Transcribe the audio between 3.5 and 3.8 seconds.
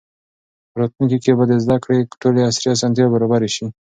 سي.